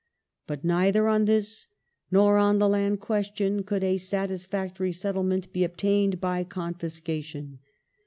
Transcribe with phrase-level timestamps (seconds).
[0.47, 1.67] "But neither on this
[2.09, 7.59] nor on the land question could a satisfactory settlement be obtained by confiscation.